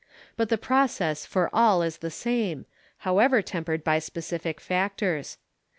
But 0.35 0.49
the 0.49 0.57
process 0.57 1.27
for 1.27 1.47
all 1.53 1.83
is 1.83 1.99
the 1.99 2.09
same, 2.09 2.65
however 3.05 3.43
tempered 3.43 3.83
by 3.83 3.99
specific 3.99 4.59
factors. 4.59 5.37